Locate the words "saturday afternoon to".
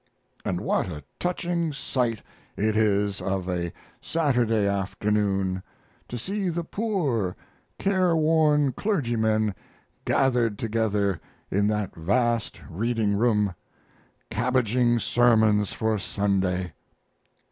4.01-6.17